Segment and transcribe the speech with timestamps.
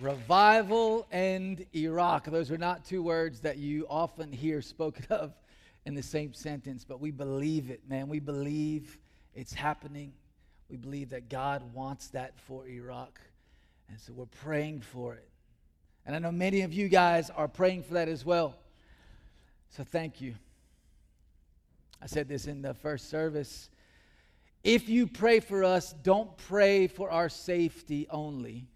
[0.00, 2.26] Revival and Iraq.
[2.26, 5.34] Those are not two words that you often hear spoken of
[5.86, 8.08] in the same sentence, but we believe it, man.
[8.08, 8.98] We believe
[9.34, 10.12] it's happening.
[10.70, 13.20] We believe that God wants that for Iraq.
[13.88, 15.28] And so we're praying for it.
[16.06, 18.54] And I know many of you guys are praying for that as well.
[19.70, 20.34] So thank you.
[22.00, 23.68] I said this in the first service.
[24.62, 28.66] If you pray for us, don't pray for our safety only.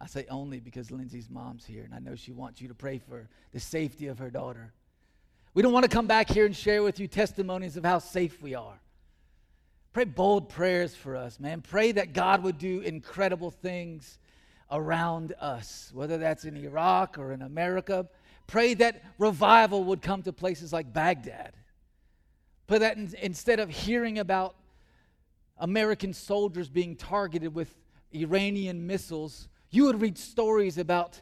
[0.00, 2.98] I say only because Lindsay's mom's here, and I know she wants you to pray
[2.98, 4.72] for the safety of her daughter.
[5.54, 8.42] We don't want to come back here and share with you testimonies of how safe
[8.42, 8.80] we are.
[9.92, 11.60] Pray bold prayers for us, man.
[11.60, 14.18] Pray that God would do incredible things
[14.70, 18.08] around us, whether that's in Iraq or in America.
[18.48, 21.52] Pray that revival would come to places like Baghdad.
[22.66, 24.56] Pray that in, instead of hearing about
[25.58, 27.72] American soldiers being targeted with
[28.12, 31.20] Iranian missiles, you would read stories about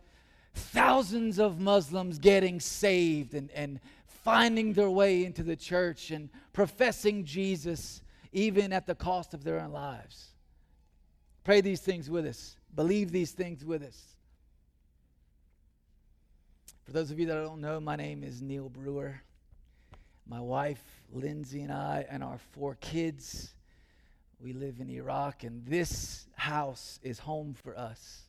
[0.55, 7.25] thousands of Muslims getting saved and, and finding their way into the church and professing
[7.25, 10.29] Jesus even at the cost of their own lives.
[11.45, 12.57] Pray these things with us.
[12.75, 14.17] Believe these things with us.
[16.85, 19.21] For those of you that don't know, my name is Neil Brewer.
[20.27, 20.83] My wife,
[21.13, 23.55] Lindsay, and I, and our four kids,
[24.39, 28.23] we live in Iraq, and this house is home for us.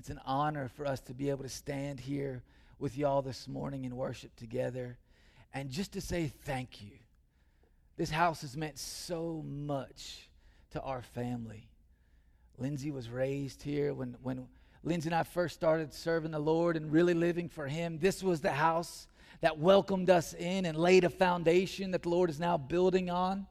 [0.00, 2.42] It's an honor for us to be able to stand here
[2.78, 4.96] with y'all this morning and worship together
[5.52, 6.92] and just to say thank you.
[7.98, 10.30] This house has meant so much
[10.70, 11.68] to our family.
[12.56, 14.46] Lindsay was raised here when, when
[14.84, 17.98] Lindsay and I first started serving the Lord and really living for Him.
[17.98, 19.06] This was the house
[19.42, 23.46] that welcomed us in and laid a foundation that the Lord is now building on.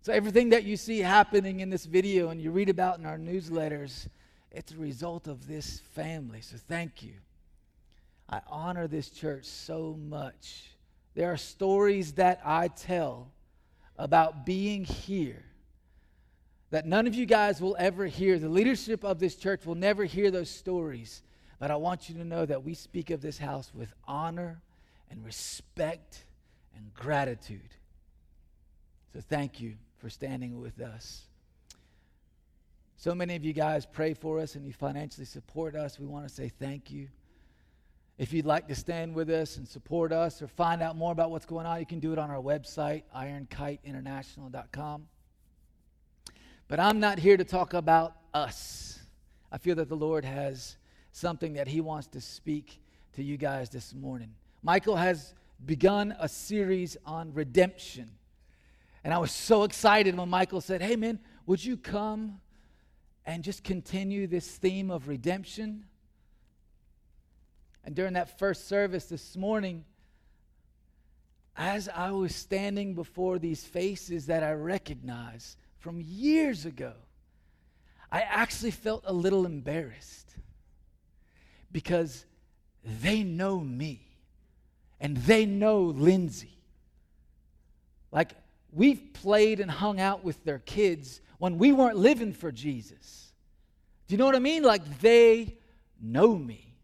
[0.00, 3.16] So, everything that you see happening in this video and you read about in our
[3.16, 4.08] newsletters,
[4.54, 6.40] it's a result of this family.
[6.40, 7.14] So, thank you.
[8.28, 10.70] I honor this church so much.
[11.14, 13.30] There are stories that I tell
[13.98, 15.44] about being here
[16.70, 18.38] that none of you guys will ever hear.
[18.38, 21.22] The leadership of this church will never hear those stories.
[21.58, 24.62] But I want you to know that we speak of this house with honor
[25.10, 26.24] and respect
[26.74, 27.74] and gratitude.
[29.12, 31.26] So thank you for standing with us.
[33.02, 35.98] So many of you guys pray for us and you financially support us.
[35.98, 37.08] We want to say thank you.
[38.16, 41.32] If you'd like to stand with us and support us or find out more about
[41.32, 45.08] what's going on, you can do it on our website, ironkiteinternational.com.
[46.68, 49.00] But I'm not here to talk about us.
[49.50, 50.76] I feel that the Lord has
[51.10, 52.80] something that He wants to speak
[53.14, 54.32] to you guys this morning.
[54.62, 55.34] Michael has
[55.66, 58.12] begun a series on redemption.
[59.02, 62.38] And I was so excited when Michael said, Hey, man, would you come
[63.24, 65.84] and just continue this theme of redemption?
[67.84, 69.84] And during that first service this morning,
[71.56, 76.92] as I was standing before these faces that I recognize from years ago,
[78.10, 80.36] I actually felt a little embarrassed
[81.70, 82.24] because
[82.84, 84.00] they know me
[85.00, 86.58] and they know Lindsay.
[88.12, 88.32] Like,
[88.70, 93.32] we've played and hung out with their kids when we weren't living for Jesus.
[94.06, 94.62] Do you know what I mean?
[94.62, 95.56] Like, they
[96.00, 96.76] know me.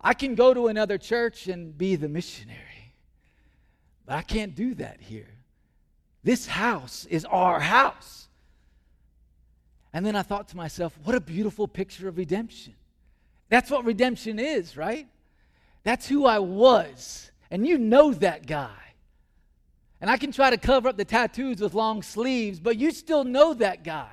[0.00, 2.96] I can go to another church and be the missionary,
[4.06, 5.28] but I can't do that here.
[6.24, 8.26] This house is our house.
[9.92, 12.74] And then I thought to myself, what a beautiful picture of redemption.
[13.48, 15.06] That's what redemption is, right?
[15.84, 17.30] That's who I was.
[17.52, 18.91] And you know that guy.
[20.02, 23.22] And I can try to cover up the tattoos with long sleeves, but you still
[23.22, 24.10] know that guy.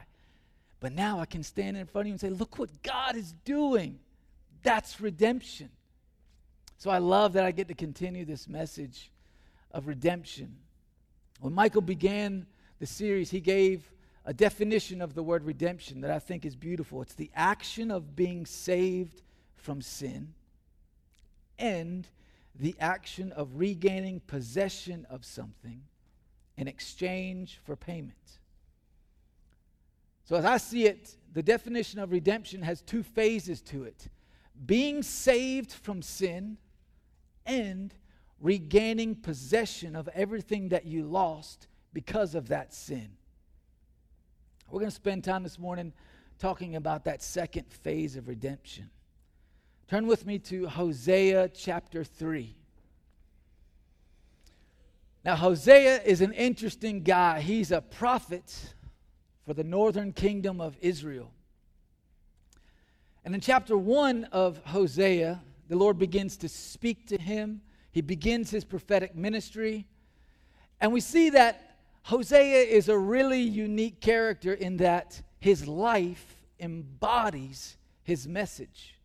[0.80, 3.34] But now I can stand in front of you and say, look what God is
[3.44, 3.98] doing.
[4.62, 5.72] That's redemption.
[6.78, 9.12] So I love that I get to continue this message
[9.72, 10.58] of redemption.
[11.42, 12.46] When Michael began
[12.80, 13.92] the series, he gave
[14.26, 17.02] a definition of the word redemption that I think is beautiful.
[17.02, 19.24] It's the action of being saved
[19.56, 20.36] from sin
[21.58, 22.08] and
[22.60, 25.82] the action of regaining possession of something
[26.58, 28.40] in exchange for payment.
[30.26, 34.10] So, as I see it, the definition of redemption has two phases to it
[34.66, 36.58] being saved from sin
[37.46, 37.94] and
[38.42, 43.10] regaining possession of everything that you lost because of that sin.
[44.70, 45.94] We're going to spend time this morning
[46.38, 48.90] talking about that second phase of redemption.
[49.89, 52.56] Turn with me to Hosea chapter 3.
[55.25, 57.41] Now, Hosea is an interesting guy.
[57.41, 58.75] He's a prophet
[59.47, 61.31] for the northern kingdom of Israel.
[63.25, 67.62] And in chapter 1 of Hosea, the Lord begins to speak to him.
[67.91, 69.88] He begins his prophetic ministry.
[70.80, 77.75] And we see that Hosea is a really unique character in that his life embodies
[78.03, 78.99] his message.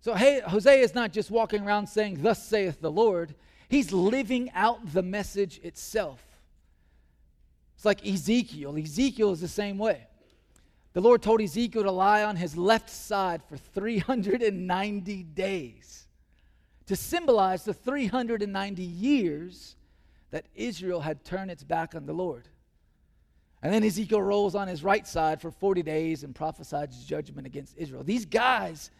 [0.00, 3.34] So hey, Hosea is not just walking around saying, Thus saith the Lord,
[3.68, 6.22] he's living out the message itself.
[7.76, 8.76] It's like Ezekiel.
[8.76, 10.06] Ezekiel is the same way.
[10.92, 16.06] The Lord told Ezekiel to lie on his left side for 390 days
[16.86, 19.76] to symbolize the 390 years
[20.32, 22.48] that Israel had turned its back on the Lord.
[23.62, 27.76] And then Ezekiel rolls on his right side for 40 days and prophesies judgment against
[27.76, 28.02] Israel.
[28.02, 28.90] These guys,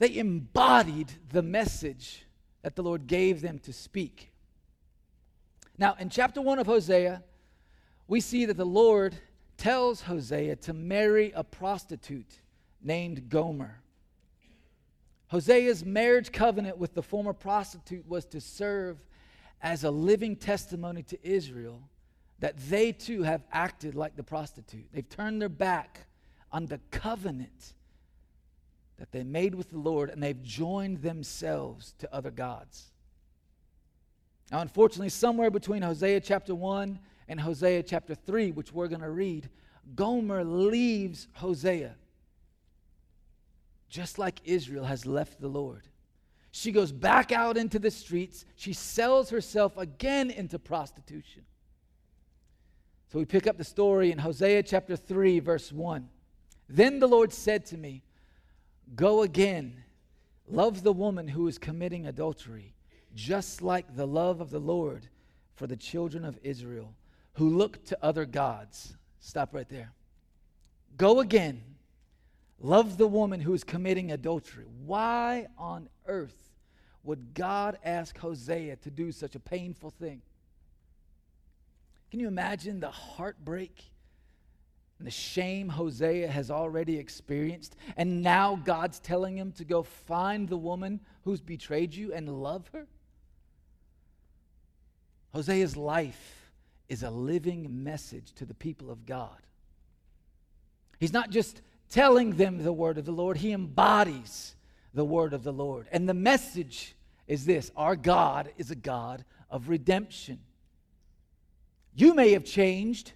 [0.00, 2.24] they embodied the message
[2.62, 4.32] that the Lord gave them to speak.
[5.76, 7.22] Now, in chapter 1 of Hosea,
[8.08, 9.14] we see that the Lord
[9.58, 12.40] tells Hosea to marry a prostitute
[12.82, 13.82] named Gomer.
[15.28, 19.04] Hosea's marriage covenant with the former prostitute was to serve
[19.60, 21.82] as a living testimony to Israel
[22.38, 24.86] that they too have acted like the prostitute.
[24.94, 26.06] They've turned their back
[26.50, 27.74] on the covenant
[29.00, 32.92] that they made with the Lord and they've joined themselves to other gods.
[34.52, 39.10] Now, unfortunately, somewhere between Hosea chapter 1 and Hosea chapter 3, which we're going to
[39.10, 39.48] read,
[39.94, 41.94] Gomer leaves Hosea,
[43.88, 45.88] just like Israel has left the Lord.
[46.50, 48.44] She goes back out into the streets.
[48.54, 51.44] She sells herself again into prostitution.
[53.10, 56.06] So we pick up the story in Hosea chapter 3, verse 1.
[56.68, 58.02] Then the Lord said to me,
[58.94, 59.84] Go again,
[60.48, 62.74] love the woman who is committing adultery,
[63.14, 65.08] just like the love of the Lord
[65.54, 66.94] for the children of Israel,
[67.34, 68.96] who look to other gods.
[69.20, 69.92] Stop right there.
[70.96, 71.62] Go again,
[72.58, 74.66] love the woman who is committing adultery.
[74.84, 76.50] Why on earth
[77.04, 80.22] would God ask Hosea to do such a painful thing?
[82.10, 83.84] Can you imagine the heartbreak
[85.00, 87.74] and the shame Hosea has already experienced?
[87.96, 92.68] And now God's telling him to go find the woman who's betrayed you and love
[92.74, 92.86] her?
[95.32, 96.52] Hosea's life
[96.90, 99.38] is a living message to the people of God.
[100.98, 104.54] He's not just telling them the word of the Lord, he embodies
[104.92, 105.86] the word of the Lord.
[105.92, 106.94] And the message
[107.26, 110.40] is this our God is a God of redemption.
[111.94, 113.12] You may have changed,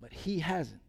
[0.00, 0.80] but He hasn't.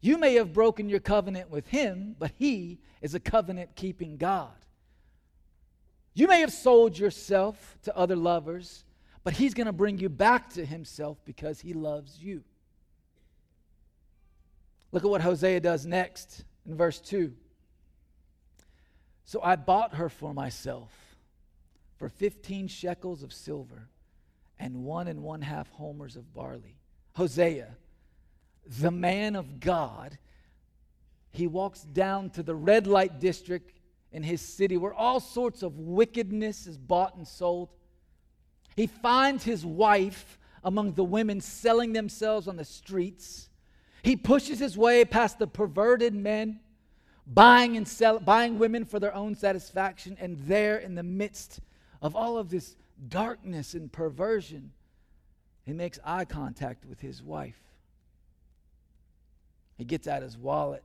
[0.00, 4.52] You may have broken your covenant with Him, but He is a covenant keeping God.
[6.14, 8.84] You may have sold yourself to other lovers,
[9.24, 12.42] but He's going to bring you back to Himself because He loves you.
[14.92, 17.32] Look at what Hosea does next in verse 2.
[19.24, 20.90] So I bought her for myself
[21.98, 23.88] for 15 shekels of silver
[24.58, 26.76] and one and one half homers of barley.
[27.14, 27.76] Hosea,
[28.66, 30.18] the man of God,
[31.32, 33.80] he walks down to the red light district
[34.12, 37.68] in his city where all sorts of wickedness is bought and sold.
[38.76, 43.48] He finds his wife among the women selling themselves on the streets.
[44.02, 46.60] He pushes his way past the perverted men
[47.26, 51.60] buying and sell, buying women for their own satisfaction, and there in the midst
[52.02, 52.76] of all of this
[53.08, 54.72] darkness and perversion,
[55.64, 57.69] he makes eye contact with his wife.
[59.80, 60.84] He gets out his wallet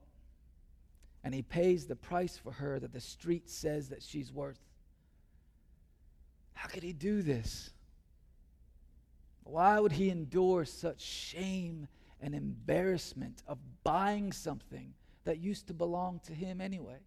[1.24, 4.60] and he pays the price for her that the street says that she's worth.
[6.54, 7.72] How could he do this?
[9.44, 11.88] Why would he endure such shame
[12.22, 14.94] and embarrassment of buying something
[15.26, 16.98] that used to belong to him anyway.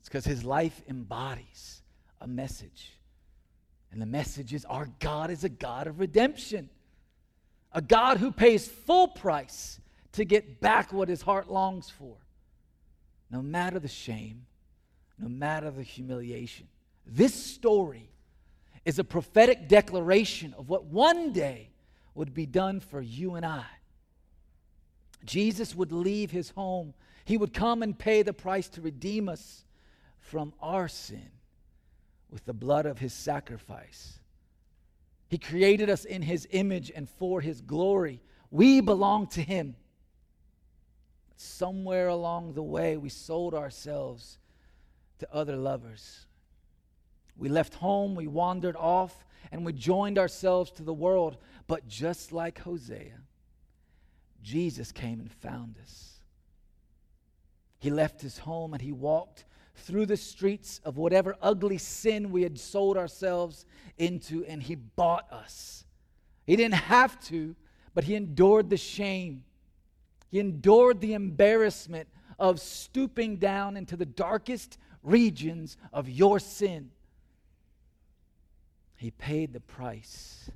[0.00, 1.82] It's because his life embodies
[2.20, 2.92] a message.
[3.92, 6.68] And the message is our God is a God of redemption,
[7.76, 9.78] a God who pays full price
[10.12, 12.16] to get back what his heart longs for,
[13.30, 14.46] no matter the shame,
[15.18, 16.66] no matter the humiliation.
[17.06, 18.08] This story
[18.86, 21.68] is a prophetic declaration of what one day
[22.14, 23.66] would be done for you and I.
[25.26, 26.94] Jesus would leave his home.
[27.26, 29.64] He would come and pay the price to redeem us
[30.18, 31.30] from our sin
[32.30, 34.18] with the blood of his sacrifice.
[35.28, 38.22] He created us in his image and for his glory.
[38.50, 39.76] We belong to him.
[41.36, 44.38] Somewhere along the way, we sold ourselves
[45.18, 46.26] to other lovers.
[47.36, 51.36] We left home, we wandered off, and we joined ourselves to the world.
[51.66, 53.20] But just like Hosea,
[54.42, 56.20] Jesus came and found us.
[57.78, 59.44] He left his home and he walked
[59.76, 63.64] through the streets of whatever ugly sin we had sold ourselves
[63.98, 65.84] into, and he bought us.
[66.46, 67.54] He didn't have to,
[67.94, 69.44] but he endured the shame.
[70.28, 76.90] He endured the embarrassment of stooping down into the darkest regions of your sin.
[78.96, 80.50] He paid the price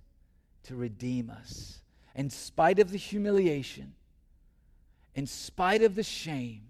[0.64, 1.80] to redeem us.
[2.14, 3.94] In spite of the humiliation,
[5.14, 6.62] in spite of the shame,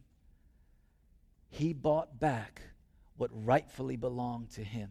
[1.50, 2.62] he bought back
[3.16, 4.90] what rightfully belonged to him.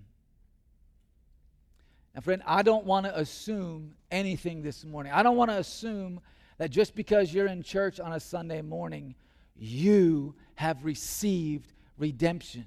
[2.14, 5.12] Now, friend, I don't want to assume anything this morning.
[5.12, 6.22] I don't want to assume
[6.58, 9.16] that just because you're in church on a Sunday morning,
[9.56, 12.66] you have received redemption.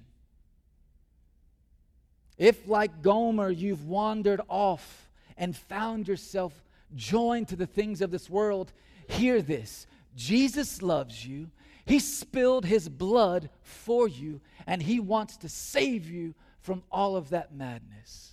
[2.39, 6.55] If, like Gomer, you've wandered off and found yourself
[6.95, 8.73] joined to the things of this world,
[9.09, 11.51] hear this Jesus loves you.
[11.85, 17.31] He spilled his blood for you, and he wants to save you from all of
[17.31, 18.33] that madness.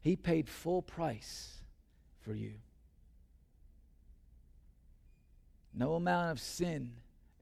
[0.00, 1.58] He paid full price
[2.20, 2.52] for you.
[5.74, 6.92] No amount of sin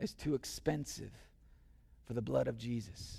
[0.01, 1.13] is too expensive
[2.07, 3.19] for the blood of Jesus.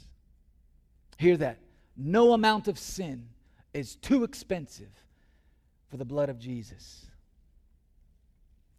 [1.17, 1.59] Hear that.
[1.95, 3.27] No amount of sin
[3.73, 4.91] is too expensive
[5.89, 7.05] for the blood of Jesus.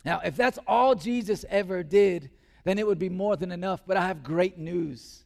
[0.04, 2.30] Now, if that's all Jesus ever did,
[2.64, 3.82] then it would be more than enough.
[3.86, 5.24] But I have great news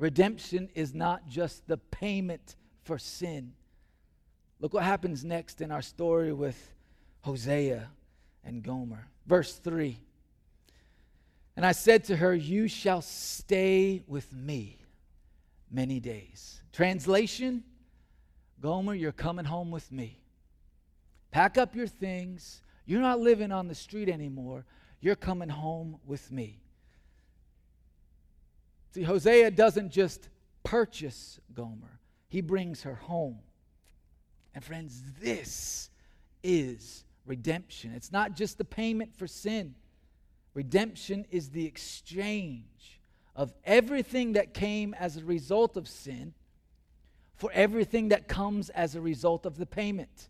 [0.00, 3.52] redemption is not just the payment for sin.
[4.58, 6.74] Look what happens next in our story with
[7.20, 7.88] Hosea
[8.42, 9.06] and Gomer.
[9.26, 9.98] Verse 3
[11.54, 14.78] And I said to her, You shall stay with me
[15.70, 16.60] many days.
[16.72, 17.62] Translation
[18.60, 20.18] Gomer, you're coming home with me.
[21.30, 22.62] Pack up your things.
[22.84, 24.64] You're not living on the street anymore.
[25.00, 26.60] You're coming home with me.
[28.92, 30.28] See, Hosea doesn't just
[30.62, 33.38] purchase Gomer, he brings her home.
[34.54, 35.90] And friends, this
[36.42, 37.92] is redemption.
[37.94, 39.74] It's not just the payment for sin,
[40.54, 43.00] redemption is the exchange
[43.36, 46.34] of everything that came as a result of sin
[47.36, 50.28] for everything that comes as a result of the payment.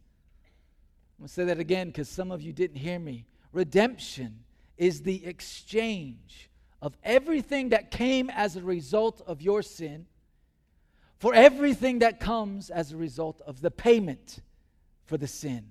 [1.19, 3.25] I'm going to say that again because some of you didn't hear me.
[3.53, 4.45] Redemption
[4.80, 10.06] is the exchange of everything that came as a result of your sin
[11.18, 14.40] for everything that comes as a result of the payment
[15.04, 15.66] for the sin.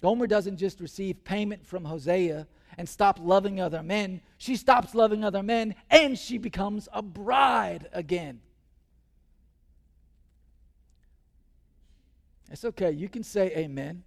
[0.00, 2.46] Gomer doesn't just receive payment from Hosea
[2.78, 7.88] and stop loving other men, she stops loving other men and she becomes a bride
[7.92, 8.40] again.
[12.48, 12.92] It's okay.
[12.92, 14.04] You can say amen.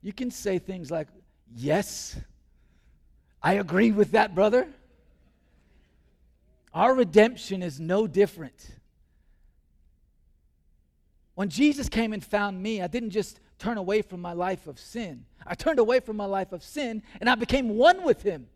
[0.00, 1.08] You can say things like,
[1.54, 2.16] Yes,
[3.42, 4.68] I agree with that, brother.
[6.74, 8.70] Our redemption is no different.
[11.34, 14.78] When Jesus came and found me, I didn't just turn away from my life of
[14.78, 15.24] sin.
[15.46, 18.46] I turned away from my life of sin and I became one with him.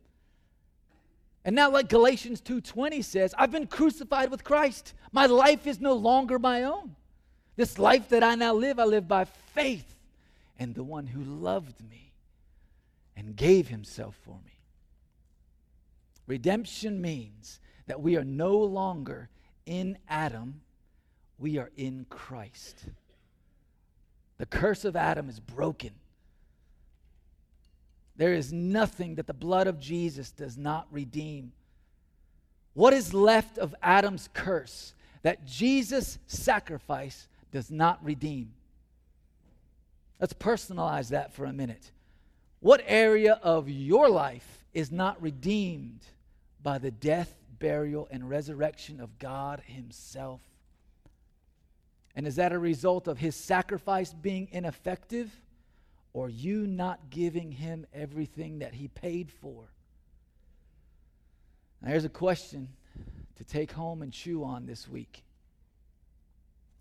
[1.45, 4.95] And now like Galatians 2:20 says, I've been crucified with Christ.
[5.13, 6.97] My life is no longer my own.
[7.55, 9.95] This life that I now live, I live by faith
[10.59, 12.06] in the one who loved me
[13.17, 14.53] and gave himself for me.
[16.27, 19.29] Redemption means that we are no longer
[19.65, 20.61] in Adam,
[21.39, 22.85] we are in Christ.
[24.39, 25.93] The curse of Adam is broken.
[28.17, 31.53] There is nothing that the blood of Jesus does not redeem.
[32.75, 38.53] What is left of Adam's curse that Jesus' sacrifice does not redeem?
[40.21, 41.91] Let's personalize that for a minute.
[42.61, 46.01] What area of your life is not redeemed
[46.63, 50.41] by the death, burial, and resurrection of God Himself?
[52.15, 55.31] And is that a result of His sacrifice being ineffective
[56.13, 59.69] or you not giving Him everything that He paid for?
[61.83, 62.69] Now, here's a question
[63.37, 65.23] to take home and chew on this week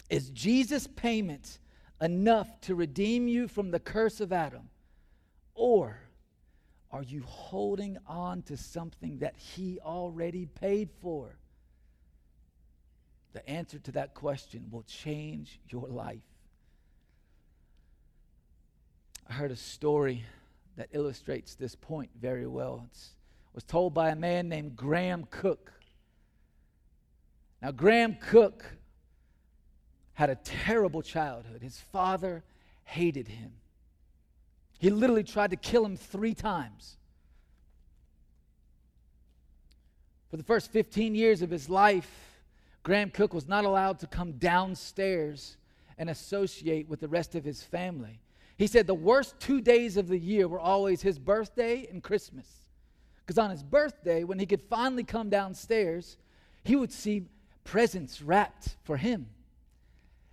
[0.09, 1.59] Is Jesus' payment
[2.01, 4.69] enough to redeem you from the curse of Adam?
[5.55, 5.97] Or
[6.91, 11.37] are you holding on to something that He already paid for?
[13.33, 16.21] The answer to that question will change your life.
[19.27, 20.23] I heard a story
[20.77, 22.87] that illustrates this point very well.
[22.93, 25.71] It was told by a man named Graham Cooke.
[27.61, 28.65] Now, Graham Cooke
[30.13, 31.61] had a terrible childhood.
[31.61, 32.43] His father
[32.83, 33.53] hated him.
[34.79, 36.97] He literally tried to kill him three times.
[40.29, 42.41] For the first 15 years of his life,
[42.83, 45.57] Graham Cooke was not allowed to come downstairs
[45.97, 48.19] and associate with the rest of his family.
[48.57, 52.47] He said the worst two days of the year were always his birthday and Christmas.
[53.25, 56.17] Because on his birthday, when he could finally come downstairs,
[56.63, 57.27] he would see
[57.63, 59.27] presents wrapped for him.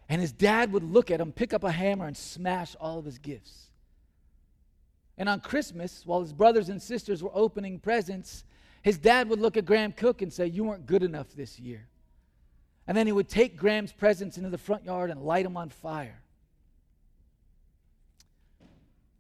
[0.09, 3.07] And his dad would look at him, pick up a hammer, and smash all of
[3.07, 3.71] his gifts.
[5.19, 8.45] And on Christmas, while his brothers and sisters were opening presents,
[8.83, 11.87] his dad would look at Graham Cooke and say, You weren't good enough this year.
[12.87, 15.71] And then he would take Graham's presents into the front yard and light them on
[15.71, 16.21] fire.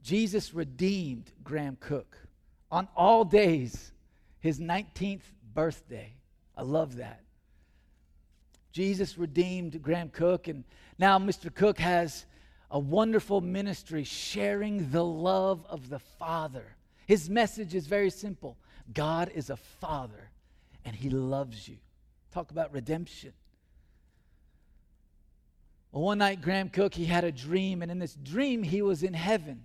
[0.02, 2.16] Jesus redeemed Graham Cooke
[2.70, 3.92] on all days,
[4.40, 5.22] his 19th
[5.54, 6.12] birthday.
[6.56, 7.20] I love that.
[8.72, 10.64] Jesus redeemed Graham Cooke, and
[10.99, 11.54] now Mr.
[11.54, 12.25] Cooke has
[12.73, 16.64] a wonderful ministry sharing the love of the Father.
[17.07, 18.57] His message is very simple
[18.93, 20.31] God is a Father,
[20.85, 21.76] and He loves you.
[22.33, 23.35] Talk about redemption.
[25.93, 29.02] Well, one night, Graham Cooke, he had a dream, and in this dream, he was
[29.02, 29.64] in heaven.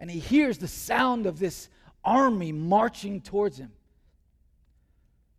[0.00, 1.68] And he hears the sound of this
[2.02, 3.70] army marching towards him.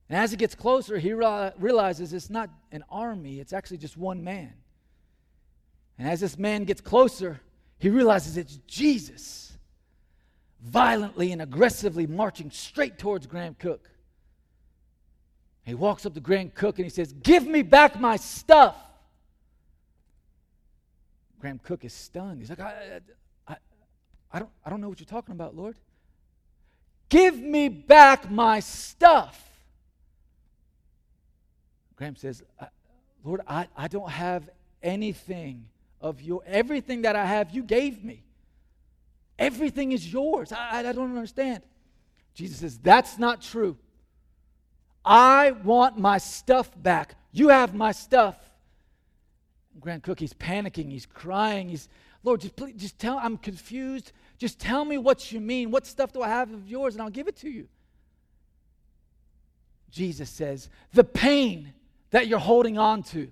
[0.08, 4.24] And as he gets closer, he realizes it's not an army, it's actually just one
[4.24, 4.54] man.
[6.00, 7.42] And as this man gets closer,
[7.78, 9.58] he realizes it's Jesus,
[10.62, 13.90] violently and aggressively marching straight towards Graham Cooke.
[15.66, 18.78] He walks up to Graham Cooke and he says, Give me back my stuff.
[21.40, 22.40] Graham Cooke is stunned.
[22.40, 23.02] He's like, I,
[23.48, 23.56] I,
[24.32, 25.76] I, don't, I don't know what you're talking about, Lord.
[27.10, 29.46] Give me back my stuff.
[31.98, 32.66] Graham says, uh,
[33.24, 34.50] Lord, I, I don't have
[34.82, 35.66] anything
[36.02, 38.24] of your, everything that I have, you gave me.
[39.38, 40.52] Everything is yours.
[40.52, 41.64] I, I don't understand.
[42.34, 43.78] Jesus says, That's not true.
[45.04, 47.16] I want my stuff back.
[47.32, 48.36] You have my stuff.
[49.80, 51.88] Graham Cooke, he's panicking, he's crying, he's,
[52.24, 54.12] Lord, just please, just tell, I'm confused.
[54.38, 55.72] Just tell me what you mean.
[55.72, 57.68] What stuff do I have of yours, and I'll give it to you.
[59.90, 61.74] Jesus says, the pain
[62.12, 63.32] that you're holding on to,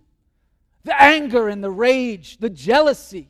[0.88, 3.30] the anger and the rage, the jealousy,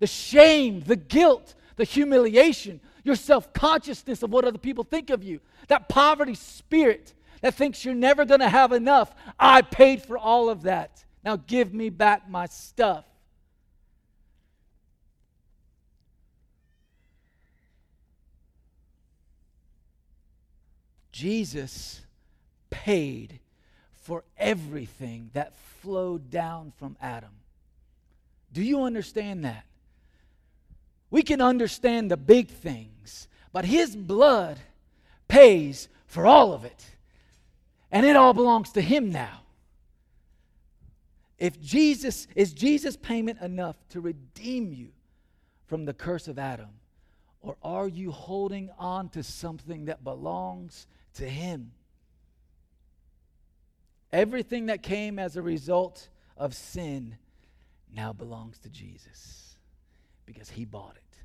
[0.00, 5.24] the shame, the guilt, the humiliation, your self consciousness of what other people think of
[5.24, 9.14] you, that poverty spirit that thinks you're never going to have enough.
[9.40, 11.04] I paid for all of that.
[11.24, 13.06] Now give me back my stuff.
[21.12, 22.02] Jesus
[22.68, 23.40] paid
[24.04, 27.30] for everything that flowed down from Adam.
[28.52, 29.64] Do you understand that?
[31.10, 34.58] We can understand the big things, but his blood
[35.26, 36.84] pays for all of it.
[37.90, 39.40] And it all belongs to him now.
[41.38, 44.88] If Jesus is Jesus payment enough to redeem you
[45.66, 46.68] from the curse of Adam
[47.40, 51.72] or are you holding on to something that belongs to him?
[54.14, 57.16] Everything that came as a result of sin
[57.92, 59.56] now belongs to Jesus
[60.24, 61.18] because he bought it.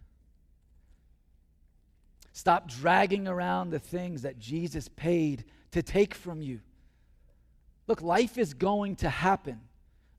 [2.33, 6.61] Stop dragging around the things that Jesus paid to take from you.
[7.85, 9.61] Look, life is going to happen.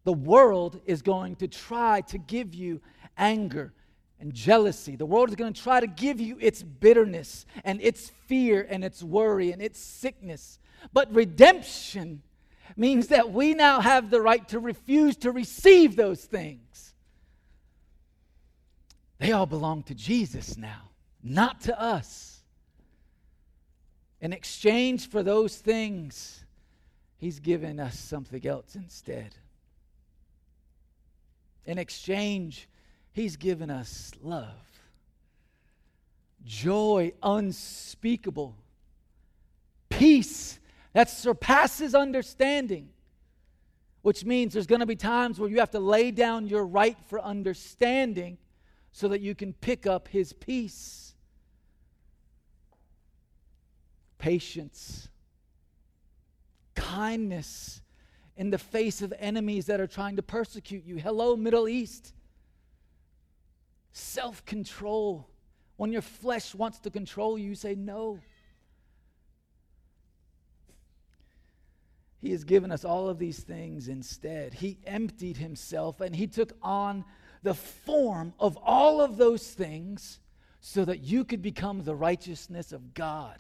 [0.05, 2.81] The world is going to try to give you
[3.19, 3.73] anger
[4.21, 4.95] and jealousy.
[4.95, 8.85] The world is going to try to give you its bitterness and its fear and
[8.85, 10.61] its worry and its sickness.
[10.93, 12.23] But redemption
[12.77, 16.95] means that we now have the right to refuse to receive those things.
[19.19, 20.91] They all belong to Jesus now,
[21.23, 22.43] not to us.
[24.21, 26.45] In exchange for those things,
[27.19, 29.35] He's given us something else instead.
[31.67, 32.69] In exchange,
[33.13, 34.55] He's given us love,
[36.45, 38.57] joy unspeakable,
[39.89, 40.60] peace
[40.93, 42.89] that surpasses understanding,
[44.03, 46.97] which means there's going to be times where you have to lay down your right
[47.07, 48.39] for understanding
[48.93, 51.15] so that you can pick up His peace.
[54.19, 55.09] Patience,
[56.75, 57.81] kindness
[58.37, 60.97] in the face of enemies that are trying to persecute you.
[60.97, 62.13] Hello, Middle East.
[63.93, 65.29] Self control.
[65.77, 68.19] When your flesh wants to control you, you say no.
[72.21, 74.55] He has given us all of these things instead.
[74.55, 77.05] He emptied himself and he took on
[77.43, 80.21] the form of all of those things
[80.61, 83.39] so that you could become the righteousness of God.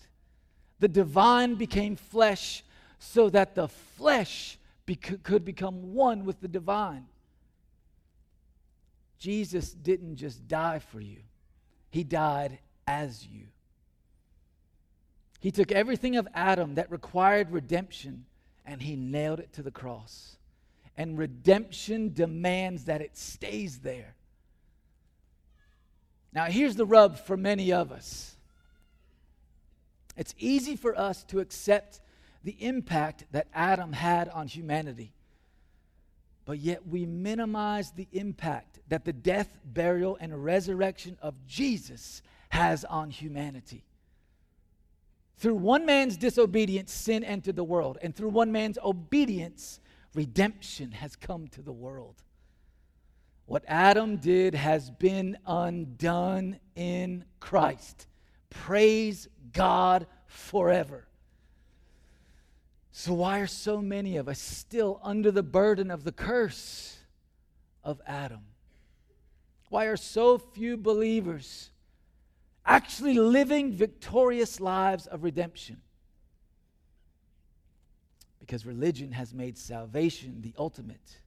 [0.79, 2.64] The divine became flesh
[2.99, 4.59] so that the flesh
[5.23, 7.07] could become one with the divine.
[9.19, 11.19] Jesus didn't just die for you,
[11.90, 13.47] He died as you.
[15.38, 18.25] He took everything of Adam that required redemption
[18.64, 20.37] and He nailed it to the cross.
[20.96, 24.14] And redemption demands that it stays there.
[26.33, 28.37] Now, here's the rub for many of us
[30.16, 32.01] it's easy for us to accept
[32.44, 35.12] the impact that Adam had on humanity,
[36.44, 42.85] but yet we minimize the impact that the death, burial, and resurrection of Jesus has
[42.85, 43.85] on humanity.
[45.40, 49.81] Through one man's disobedience, sin entered the world, and through one man's obedience,
[50.14, 52.22] redemption has come to the world.
[53.46, 58.07] What Adam did has been undone in Christ.
[58.50, 61.09] Praise God forever.
[62.92, 66.98] So, why are so many of us still under the burden of the curse
[67.83, 68.42] of Adam?
[69.70, 71.70] Why are so few believers
[72.70, 75.80] actually living victorious lives of redemption?
[78.38, 81.20] Because religion has made salvation the ultimate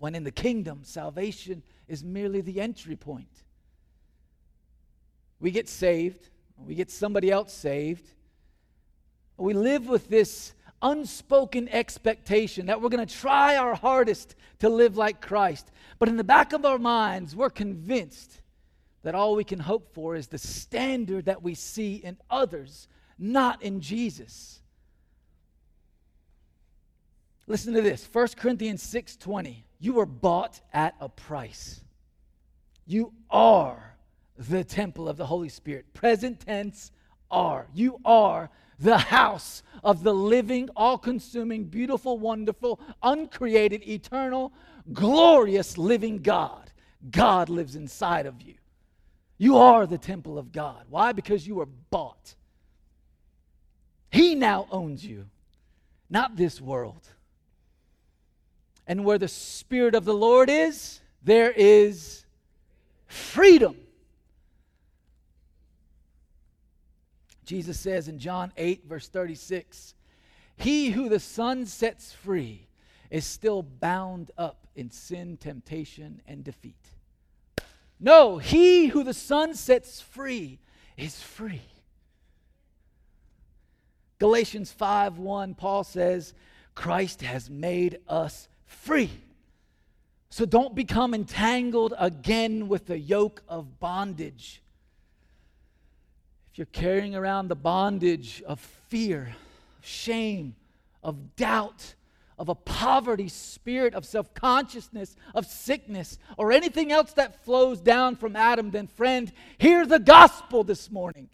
[0.00, 3.44] when in the kingdom, salvation is merely the entry point.
[5.40, 8.08] We get saved, we get somebody else saved.
[9.36, 14.96] We live with this unspoken expectation that we're going to try our hardest to live
[14.96, 15.70] like Christ.
[15.98, 18.39] But in the back of our minds, we're convinced
[19.02, 23.62] that all we can hope for is the standard that we see in others, not
[23.62, 24.60] in Jesus.
[27.46, 29.64] Listen to this 1 Corinthians 6:20.
[29.78, 31.80] You were bought at a price.
[32.86, 33.96] You are
[34.36, 35.92] the temple of the Holy Spirit.
[35.92, 36.92] Present tense
[37.30, 37.68] are.
[37.74, 44.52] You are the house of the living, all consuming, beautiful, wonderful, uncreated, eternal,
[44.92, 46.72] glorious living God.
[47.10, 48.54] God lives inside of you.
[49.40, 50.84] You are the temple of God.
[50.90, 51.12] Why?
[51.12, 52.34] Because you were bought.
[54.10, 55.30] He now owns you,
[56.10, 57.08] not this world.
[58.86, 62.26] And where the Spirit of the Lord is, there is
[63.06, 63.76] freedom.
[67.46, 69.94] Jesus says in John 8, verse 36,
[70.56, 72.68] He who the Son sets free
[73.08, 76.99] is still bound up in sin, temptation, and defeat.
[78.00, 80.58] No, he who the Son sets free
[80.96, 81.62] is free.
[84.18, 86.34] Galatians 5 1, Paul says,
[86.74, 89.10] Christ has made us free.
[90.30, 94.62] So don't become entangled again with the yoke of bondage.
[96.52, 99.34] If you're carrying around the bondage of fear,
[99.78, 100.54] of shame,
[101.02, 101.94] of doubt,
[102.40, 108.16] of a poverty spirit, of self consciousness, of sickness, or anything else that flows down
[108.16, 111.28] from Adam, then, friend, hear the gospel this morning.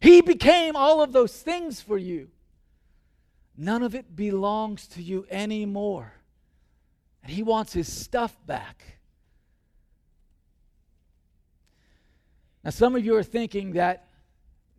[0.00, 2.30] He became all of those things for you.
[3.58, 6.14] None of it belongs to you anymore.
[7.22, 8.98] And he wants his stuff back.
[12.64, 14.08] Now, some of you are thinking that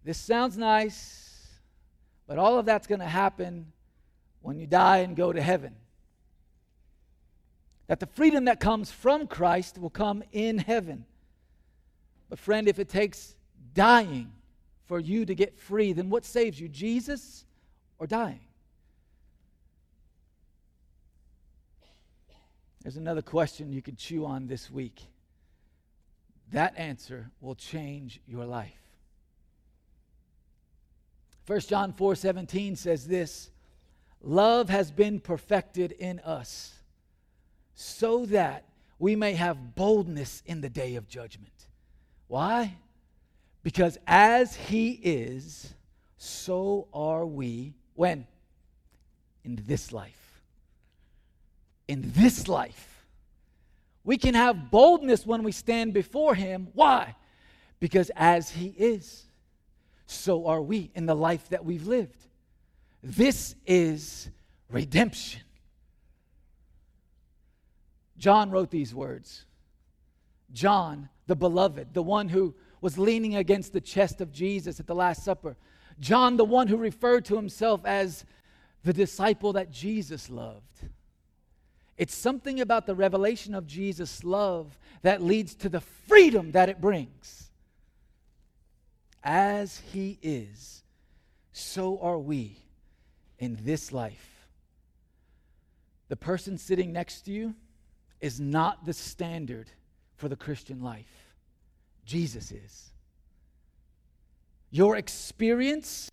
[0.03, 1.47] this sounds nice,
[2.25, 3.71] but all of that's going to happen
[4.45, 5.75] when you die and go to heaven.
[7.87, 11.05] That the freedom that comes from Christ will come in heaven.
[12.29, 13.35] But, friend, if it takes
[13.73, 14.31] dying
[14.85, 17.45] for you to get free, then what saves you, Jesus
[17.97, 18.39] or dying?
[22.83, 25.01] There's another question you can chew on this week.
[26.51, 28.77] That answer will change your life.
[31.47, 33.49] 1 John 4 17 says this
[34.25, 36.73] Love has been perfected in us
[37.75, 38.65] so that
[38.99, 41.67] we may have boldness in the day of judgment.
[42.27, 42.75] Why?
[43.63, 45.73] Because as He is,
[46.17, 48.27] so are we when?
[49.43, 50.25] In this life
[51.87, 53.05] in this life.
[54.03, 56.67] We can have boldness when we stand before Him.
[56.73, 57.15] Why?
[57.79, 59.23] Because as He is,
[60.05, 62.27] so are we in the life that we've lived.
[63.07, 64.31] This is
[64.67, 65.41] redemption.
[68.17, 69.45] John wrote these words.
[70.51, 74.95] John, the beloved, the one who was leaning against the chest of Jesus at the
[74.95, 75.55] Last Supper.
[75.99, 78.25] John, the one who referred to himself as
[78.83, 80.89] the disciple that Jesus loved.
[81.99, 86.81] It's something about the revelation of Jesus' love that leads to the freedom that it
[86.81, 87.51] brings.
[89.23, 90.83] as he is,
[91.51, 92.64] so are we
[93.45, 94.47] in this life.
[96.09, 97.55] The person sitting next to you
[98.19, 99.69] is not the standard
[100.17, 101.33] for the Christian life,
[102.05, 102.91] Jesus is.
[104.71, 106.11] Your experience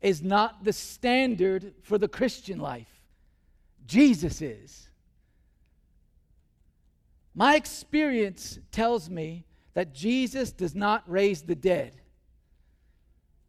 [0.00, 3.00] is not the standard for the Christian life,
[3.86, 4.88] Jesus is.
[7.34, 11.94] My experience tells me that Jesus does not raise the dead.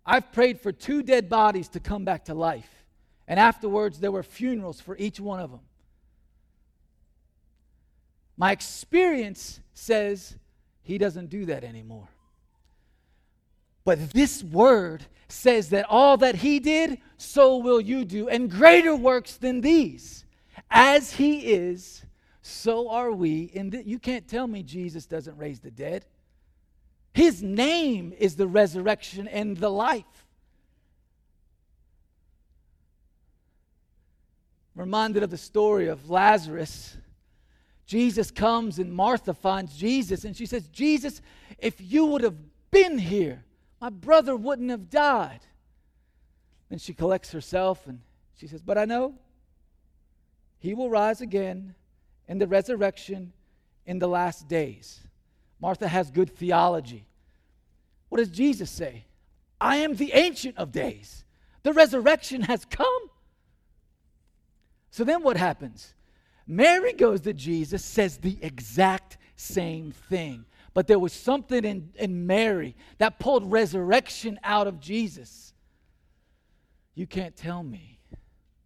[0.05, 2.82] I've prayed for two dead bodies to come back to life,
[3.27, 5.61] and afterwards there were funerals for each one of them.
[8.37, 10.35] My experience says
[10.81, 12.09] he doesn't do that anymore.
[13.85, 18.95] But this word says that all that he did, so will you do, and greater
[18.95, 20.25] works than these.
[20.69, 22.03] As he is,
[22.41, 23.51] so are we.
[23.55, 26.05] And the, you can't tell me Jesus doesn't raise the dead.
[27.13, 30.22] His name is the resurrection and the life.
[34.75, 36.97] Reminded of the story of Lazarus.
[37.85, 41.21] Jesus comes and Martha finds Jesus and she says, Jesus,
[41.59, 42.35] if you would have
[42.71, 43.43] been here,
[43.79, 45.41] my brother wouldn't have died.
[46.69, 47.99] Then she collects herself and
[48.35, 49.15] she says, But I know
[50.59, 51.75] he will rise again
[52.27, 53.33] in the resurrection
[53.85, 55.01] in the last days.
[55.59, 57.05] Martha has good theology.
[58.09, 59.05] What does Jesus say?
[59.59, 61.25] I am the ancient of days.
[61.63, 63.09] The resurrection has come.
[64.93, 65.95] So then what happens?
[66.45, 70.45] Mary goes to Jesus, says the exact same thing.
[70.75, 75.55] But there was something in, in Mary that pulled resurrection out of Jesus.
[76.93, 77.97] You can't tell me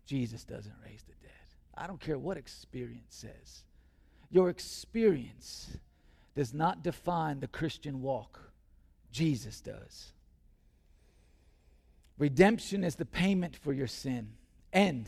[0.05, 1.31] Jesus doesn't raise the dead.
[1.77, 3.63] I don't care what experience says.
[4.29, 5.77] Your experience
[6.35, 8.51] does not define the Christian walk,
[9.13, 10.11] Jesus does.
[12.17, 14.31] Redemption is the payment for your sin
[14.73, 15.07] and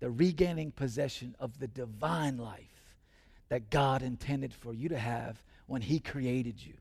[0.00, 2.96] the regaining possession of the divine life
[3.48, 6.74] that God intended for you to have when He created you.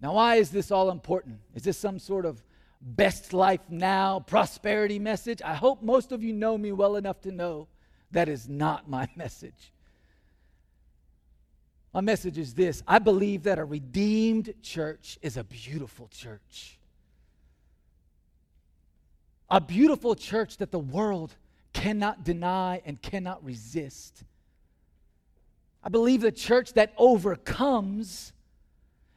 [0.00, 1.38] Now, why is this all important?
[1.54, 2.42] Is this some sort of
[2.80, 5.40] best life now prosperity message?
[5.44, 7.68] I hope most of you know me well enough to know
[8.10, 9.72] that is not my message.
[11.94, 16.78] My message is this I believe that a redeemed church is a beautiful church.
[19.52, 21.36] A beautiful church that the world
[21.74, 24.24] cannot deny and cannot resist.
[25.84, 28.32] I believe the church that overcomes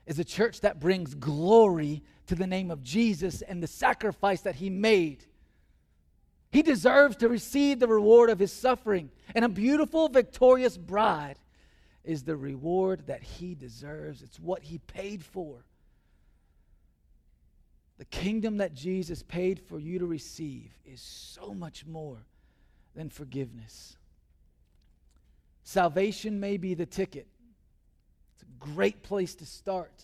[0.06, 4.56] is a church that brings glory to the name of Jesus and the sacrifice that
[4.56, 5.24] he made.
[6.52, 9.12] He deserves to receive the reward of his suffering.
[9.34, 11.40] And a beautiful, victorious bride
[12.04, 14.22] is the reward that he deserves.
[14.22, 15.64] It's what he paid for.
[17.98, 22.26] The kingdom that Jesus paid for you to receive is so much more
[22.94, 23.96] than forgiveness.
[25.64, 27.28] Salvation may be the ticket.
[28.34, 30.04] It's a great place to start,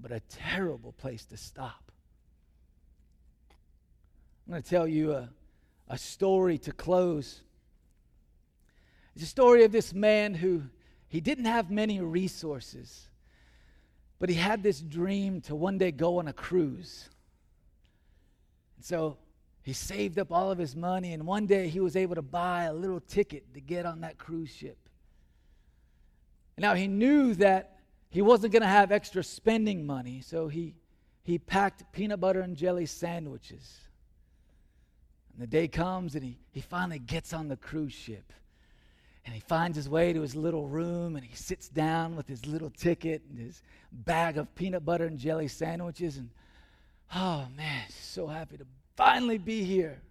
[0.00, 1.90] but a terrible place to stop.
[4.46, 5.28] I'm going to tell you a,
[5.88, 7.42] a story to close.
[9.14, 10.62] It's a story of this man who
[11.08, 13.08] he didn't have many resources,
[14.20, 17.08] but he had this dream to one day go on a cruise.
[18.76, 19.16] And so
[19.62, 22.64] he saved up all of his money, and one day he was able to buy
[22.64, 24.76] a little ticket to get on that cruise ship.
[26.58, 27.78] Now he knew that
[28.10, 30.74] he wasn't going to have extra spending money, so he,
[31.22, 33.78] he packed peanut butter and jelly sandwiches.
[35.32, 38.34] And the day comes, and he, he finally gets on the cruise ship.
[39.30, 42.46] And he finds his way to his little room, and he sits down with his
[42.46, 43.62] little ticket and his
[43.92, 46.16] bag of peanut butter and jelly sandwiches.
[46.16, 46.30] And
[47.14, 48.66] oh man, so happy to
[48.96, 50.02] finally be here.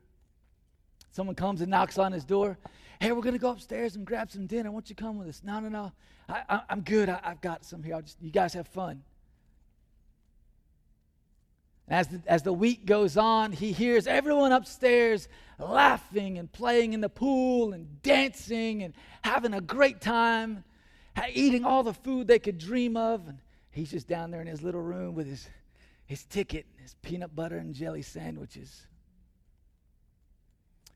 [1.12, 2.58] Someone comes and knocks on his door.
[3.02, 4.72] Hey, we're going to go upstairs and grab some dinner.
[4.72, 5.42] Won't you come with us?
[5.44, 5.92] No, no, no.
[6.30, 7.10] I, am good.
[7.10, 7.96] I, have got some here.
[7.96, 9.04] I'll just, you guys have fun.
[11.90, 17.02] As the, as the week goes on, he hears everyone upstairs laughing and playing in
[17.02, 20.64] the pool and dancing and having a great time,
[21.34, 23.28] eating all the food they could dream of.
[23.28, 23.40] And
[23.72, 25.50] he's just down there in his little room with his
[26.10, 28.88] his ticket, his peanut butter and jelly sandwiches.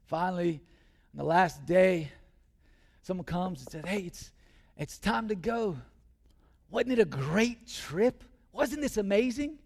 [0.07, 0.59] Finally,
[1.13, 2.11] on the last day,
[3.03, 4.31] someone comes and says, Hey, it's,
[4.75, 5.77] it's time to go.
[6.71, 8.23] Wasn't it a great trip?
[8.53, 9.59] Wasn't this amazing?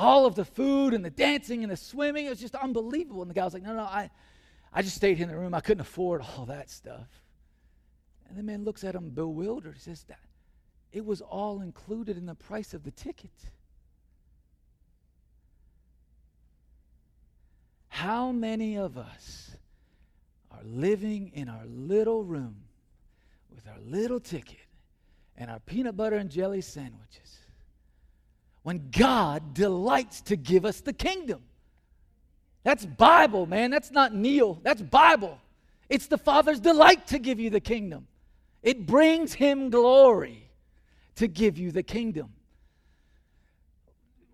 [0.00, 3.20] All of the food and the dancing and the swimming, it was just unbelievable.
[3.20, 4.08] And the guy was like, No, no, I,
[4.72, 5.52] I just stayed in the room.
[5.52, 7.06] I couldn't afford all that stuff.
[8.26, 9.74] And the man looks at him bewildered.
[9.74, 10.20] He says, that
[10.90, 13.30] it was all included in the price of the ticket.
[17.88, 19.50] How many of us
[20.50, 22.56] are living in our little room
[23.54, 24.56] with our little ticket
[25.36, 27.39] and our peanut butter and jelly sandwiches
[28.62, 31.42] when God delights to give us the kingdom?
[32.62, 33.70] That's Bible, man.
[33.70, 34.60] That's not Neil.
[34.62, 35.38] That's Bible.
[35.88, 38.06] It's the Father's delight to give you the kingdom.
[38.62, 40.50] It brings him glory
[41.16, 42.32] to give you the kingdom.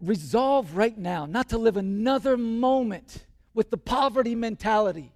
[0.01, 5.13] Resolve right now not to live another moment with the poverty mentality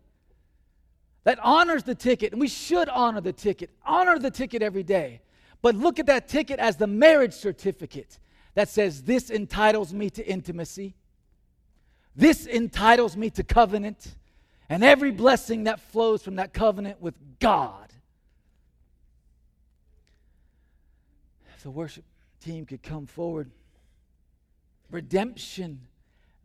[1.25, 3.71] that honors the ticket, and we should honor the ticket.
[3.85, 5.21] Honor the ticket every day.
[5.61, 8.19] But look at that ticket as the marriage certificate
[8.55, 10.95] that says, This entitles me to intimacy.
[12.17, 14.15] This entitles me to covenant
[14.69, 17.93] and every blessing that flows from that covenant with God.
[21.57, 22.05] If the worship
[22.41, 23.51] team could come forward,
[24.91, 25.81] redemption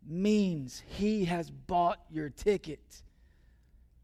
[0.06, 3.02] means He has bought your ticket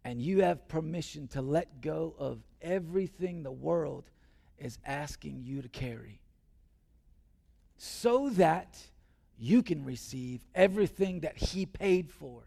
[0.03, 4.05] and you have permission to let go of everything the world
[4.57, 6.20] is asking you to carry
[7.83, 8.77] so that
[9.39, 12.43] you can receive everything that He paid for.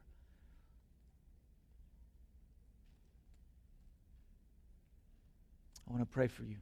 [5.88, 6.58] I want to pray for you.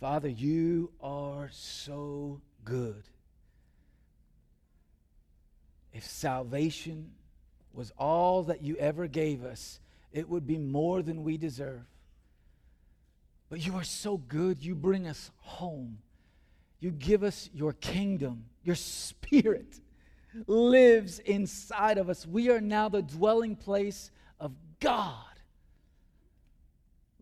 [0.00, 3.04] Father, you are so good.
[5.94, 7.12] If salvation
[7.72, 9.80] was all that you ever gave us,
[10.12, 11.86] it would be more than we deserve.
[13.54, 14.64] But you are so good.
[14.64, 15.98] You bring us home.
[16.80, 18.46] You give us your kingdom.
[18.64, 19.78] Your spirit
[20.48, 22.26] lives inside of us.
[22.26, 25.38] We are now the dwelling place of God.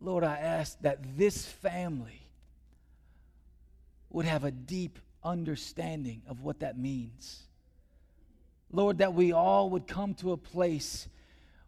[0.00, 2.22] Lord, I ask that this family
[4.08, 7.42] would have a deep understanding of what that means.
[8.70, 11.08] Lord, that we all would come to a place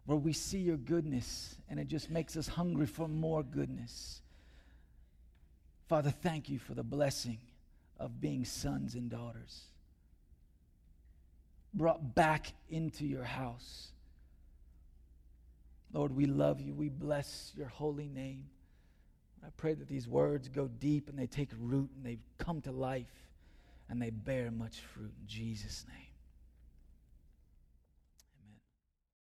[0.07, 4.23] where we see your goodness and it just makes us hungry for more goodness.
[5.87, 7.37] Father, thank you for the blessing
[7.99, 9.65] of being sons and daughters,
[11.73, 13.89] brought back into your house.
[15.93, 16.73] Lord, we love you.
[16.73, 18.45] We bless your holy name.
[19.45, 22.71] I pray that these words go deep and they take root and they come to
[22.71, 23.13] life
[23.89, 26.04] and they bear much fruit in Jesus' name.